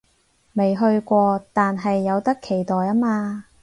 [0.53, 3.45] 未去過，但係有得期待吖嘛